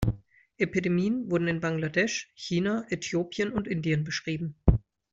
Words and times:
Epidemien 0.57 1.29
wurden 1.29 1.47
in 1.47 1.61
Bangladesh, 1.61 2.31
China, 2.33 2.87
Äthiopien 2.89 3.53
und 3.53 3.67
Indien 3.67 4.03
beschrieben. 4.03 4.55